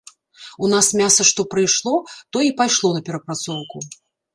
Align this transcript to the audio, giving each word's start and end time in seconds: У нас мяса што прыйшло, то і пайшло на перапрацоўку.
У 0.67 0.69
нас 0.73 0.87
мяса 1.01 1.27
што 1.31 1.47
прыйшло, 1.53 1.95
то 2.33 2.37
і 2.49 2.53
пайшло 2.63 2.87
на 3.01 3.09
перапрацоўку. 3.11 3.77